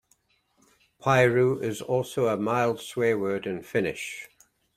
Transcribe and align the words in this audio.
"Piru" 0.99 1.59
is 1.59 1.79
also 1.79 2.25
a 2.25 2.35
mild 2.35 2.77
swearword 2.79 3.45
in 3.45 3.61
Finnish. 3.61 4.27